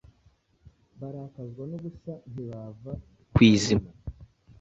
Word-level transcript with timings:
barakazwa 0.99 1.63
n’ubusa, 1.69 2.13
ntibava 2.31 2.91
kw'izima 3.33 3.89